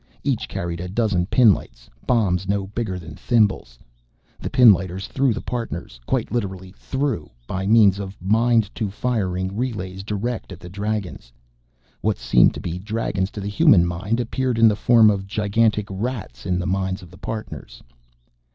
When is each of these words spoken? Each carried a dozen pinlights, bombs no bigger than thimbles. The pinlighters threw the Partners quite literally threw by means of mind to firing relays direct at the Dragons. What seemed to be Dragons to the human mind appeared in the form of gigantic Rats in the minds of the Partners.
Each 0.23 0.47
carried 0.49 0.79
a 0.79 0.87
dozen 0.89 1.27
pinlights, 1.27 1.87
bombs 2.07 2.47
no 2.49 2.65
bigger 2.65 2.97
than 2.97 3.13
thimbles. 3.13 3.77
The 4.39 4.49
pinlighters 4.49 5.05
threw 5.05 5.31
the 5.31 5.41
Partners 5.43 5.99
quite 6.07 6.31
literally 6.31 6.73
threw 6.75 7.29
by 7.45 7.67
means 7.67 7.99
of 7.99 8.19
mind 8.19 8.73
to 8.73 8.89
firing 8.89 9.55
relays 9.55 10.01
direct 10.03 10.51
at 10.51 10.59
the 10.59 10.69
Dragons. 10.69 11.31
What 12.01 12.17
seemed 12.17 12.55
to 12.55 12.59
be 12.59 12.79
Dragons 12.79 13.29
to 13.29 13.41
the 13.41 13.47
human 13.47 13.85
mind 13.85 14.19
appeared 14.19 14.57
in 14.57 14.67
the 14.67 14.75
form 14.75 15.11
of 15.11 15.27
gigantic 15.27 15.85
Rats 15.91 16.47
in 16.47 16.57
the 16.57 16.65
minds 16.65 17.03
of 17.03 17.11
the 17.11 17.19
Partners. 17.19 17.83